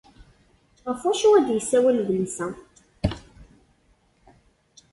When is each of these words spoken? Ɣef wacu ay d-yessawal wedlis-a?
Ɣef 0.89 1.01
wacu 1.05 1.27
ay 1.33 1.43
d-yessawal 1.47 1.97
wedlis-a? 2.01 2.47